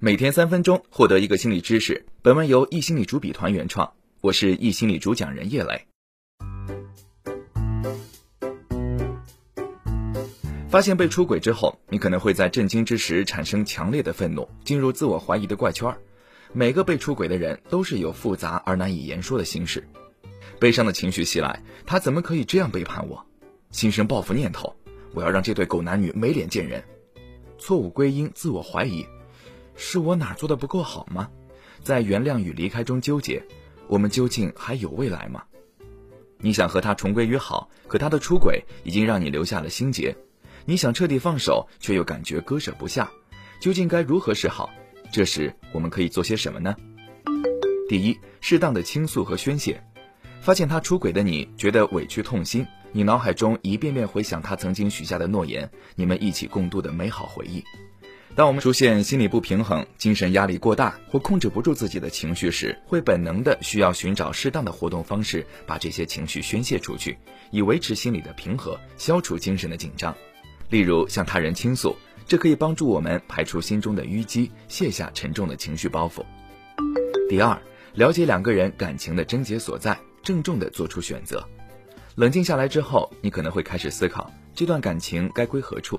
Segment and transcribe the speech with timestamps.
[0.00, 2.06] 每天三分钟，获得一个心理知识。
[2.22, 5.86] 本文由易心理主笔团原创，我是易心理主讲人叶磊。
[10.68, 15.92] 发现被出轨之后，你可能会在震惊之时产生强烈的愤怒，进入自我怀疑的怪圈。
[16.52, 19.82] 每个被出轨的人都是有复杂而难以言说的心事，
[20.60, 23.26] 悲伤的情绪袭来，他怎么可以这样背叛我？
[23.72, 24.76] 心生报复念头，
[25.12, 26.84] 我要让这对狗男女没脸见人。
[27.58, 29.04] 错误归因自我怀疑，
[29.78, 31.30] 是我哪做的不够好吗？
[31.82, 33.42] 在原谅与离开中纠结，
[33.86, 35.44] 我们究竟还有未来吗？
[36.40, 40.14] 你想和他重归于好，可他的出轨已经让你留下了心结。
[40.64, 43.10] 你想彻底放手，却又感觉割舍不下，
[43.60, 44.68] 究竟该如何是好？
[45.12, 46.76] 这时我们可以做些什么呢？
[47.88, 49.82] 第一，适当的倾诉和宣泄。
[50.40, 57.64] 发现他出轨的你，觉得委屈痛心，你脑海中一遍遍回想他曾经许下的诺言，你们一起共度的美好回忆。
[58.38, 67.18] 当我们出现心理不平衡、精神压力过大或控制不住自己的情绪时，会本能的需要寻找适当的活动方式，把这些情绪宣泄出去，
[67.50, 70.14] 以维持心理的平和，消除精神的紧张。
[70.70, 71.96] 例如向他人倾诉。
[72.28, 76.22] 这可以帮助我们排除心中的淤积，卸下沉重的情绪包袱。
[77.28, 77.60] 第二，
[77.94, 81.44] 了解两个人感情的症结所在，郑重的做出选择。
[82.14, 85.98] 冷静下来之后，你可能会开始思考这段感情该归何处。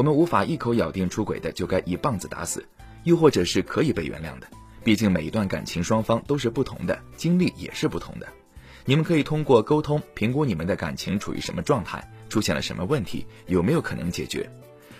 [0.00, 2.66] 我们无法一口咬定出轨的就该一棒子打死，
[3.04, 4.46] 又或者是可以被原谅的。
[4.82, 8.26] 毕竟每一段感情双方都是不同的，经历也是不同的。
[8.86, 14.50] 你们可以通过沟通评估你们的感情处于什么状态，出现了什么问题，有没有可能解决。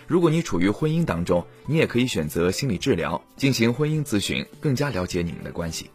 [0.05, 5.89] 如果你处于婚姻当中，你也可以选择心理治疗进行婚姻咨询，更加了解你们的关系。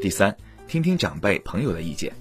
[0.00, 0.36] 第三，
[0.68, 2.14] 听听长辈朋友的意见，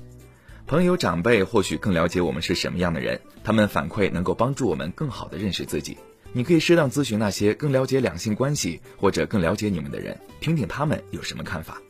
[0.67, 5.97] 朋友长辈或许更了解我们是什么样的人，他们反馈能够帮助我们更好的认识自己。
[6.33, 11.81] 你可以适当咨询那些更了解两性关系或者更了解你们的人，听听他们有什么看法。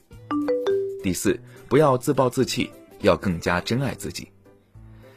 [1.02, 2.70] 第四，不要自暴自弃，
[3.02, 4.28] 要更加珍爱自己，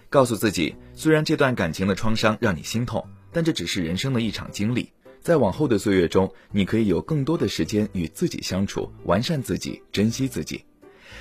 [0.08, 3.06] 告诉自己，虽然这段感情的创伤让你心痛。
[3.30, 4.90] 但这只是人生的一场经历，
[5.20, 10.64] 在往后的岁月中，你可以有更多的时间与自己相处，完善自己，珍惜自己。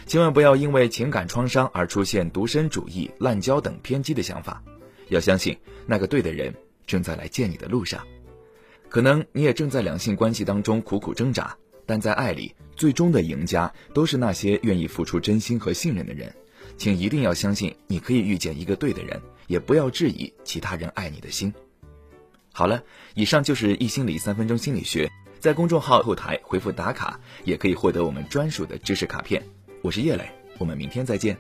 [0.06, 4.64] 千万不要因为情感创伤而出现独身主义、滥交等偏激的想法。
[5.10, 6.54] 要相信那个对的人
[6.86, 8.06] 正在来见你的路上。
[8.90, 11.56] 可能你也正在两性关系当中苦苦挣扎，
[11.86, 16.34] 但在爱里，最终的赢家都是那些愿意付出真心和信任的人。
[16.78, 21.54] 请一定要相信，你可以遇见一个对的人，也不要质疑其他人爱你的心。
[22.52, 22.84] 好了，
[23.16, 29.44] 以上就是易心理三分钟心理学，在公众号后台回复打卡，也可以获得我们专属的知识卡片。
[29.82, 31.38] 我是叶磊，我们明天再见。